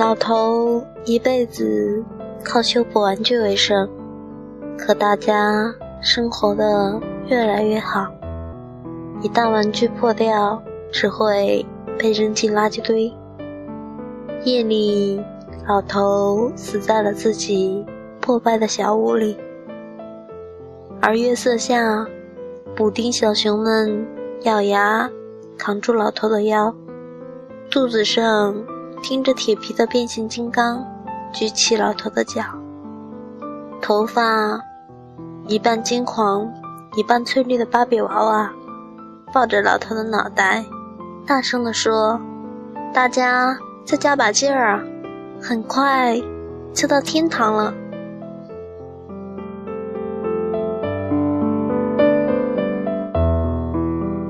[0.00, 2.02] 老头一辈子
[2.42, 3.86] 靠修补玩具为生，
[4.78, 8.06] 可大家生活的越来越好。
[9.20, 11.66] 一旦玩具破掉，只会
[11.98, 13.12] 被扔进垃圾堆。
[14.44, 15.22] 夜里，
[15.68, 17.84] 老头死在了自己
[18.22, 19.36] 破败的小屋里，
[21.02, 22.06] 而月色下，
[22.74, 24.06] 补丁小熊们
[24.44, 25.10] 咬牙
[25.58, 26.74] 扛住老头的腰，
[27.70, 28.54] 肚子上
[29.02, 30.84] 听着铁皮的变形金刚
[31.32, 32.42] 举起老头的脚，
[33.80, 34.60] 头发
[35.46, 36.46] 一半金黄
[36.96, 38.52] 一半翠绿的芭比娃娃
[39.32, 40.64] 抱着老头的脑袋，
[41.26, 42.20] 大声地说
[42.92, 44.84] ：“大家！”再加把劲儿啊！
[45.42, 46.20] 很快
[46.72, 47.74] 就到天堂了。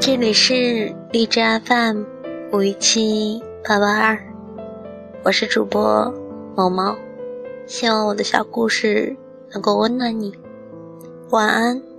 [0.00, 2.04] 这里是荔枝 FM
[2.52, 4.18] 五一七八八二，
[5.24, 6.12] 我是主播
[6.56, 6.96] 毛毛，
[7.64, 9.16] 希望我的小故事
[9.52, 10.36] 能够温暖你。
[11.30, 11.91] 晚安。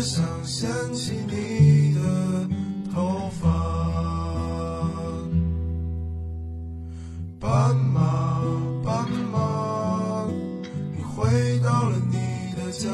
[0.00, 2.48] 只想掀起你的
[2.94, 3.48] 头发
[7.40, 8.40] 斑马
[8.84, 10.24] 斑马
[10.96, 12.14] 你回到了你
[12.54, 12.88] 的家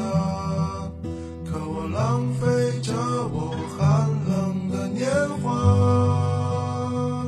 [1.45, 2.91] 可我浪费着
[3.31, 5.05] 我寒冷的年
[5.43, 7.23] 华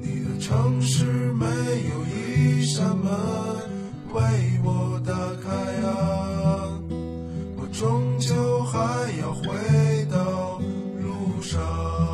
[0.00, 3.12] 你的城市没有一扇门
[4.14, 4.22] 为
[4.64, 4.83] 我
[11.66, 12.13] Oh.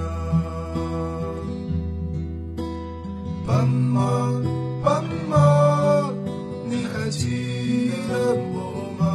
[7.11, 9.05] 骑的木马，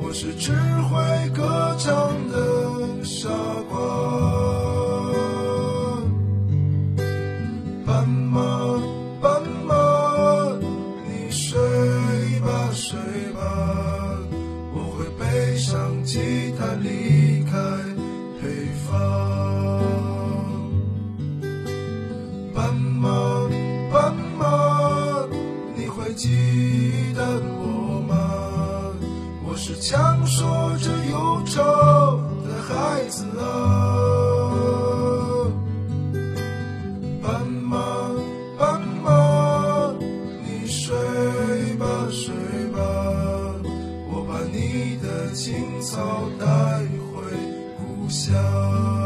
[0.00, 1.90] 我是只会歌唱
[2.30, 3.28] 的傻
[3.68, 3.76] 瓜，
[7.84, 8.38] 斑马。
[30.26, 31.62] 说着忧愁
[32.44, 33.42] 的孩子啊，
[37.22, 37.78] 斑马，
[38.58, 39.92] 斑马，
[40.44, 40.94] 你睡
[41.78, 42.34] 吧，睡
[42.74, 42.78] 吧，
[44.10, 45.96] 我把你的青草
[46.38, 46.46] 带
[47.12, 47.22] 回
[47.78, 48.97] 故乡。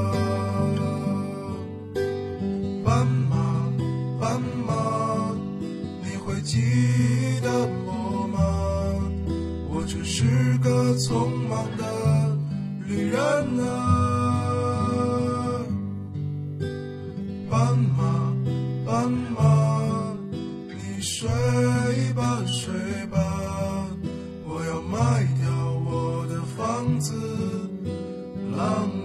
[26.82, 27.14] 浪子
[28.56, 29.01] 浪